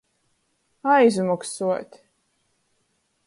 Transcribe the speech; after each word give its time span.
Aizmoksuot. 0.93 1.91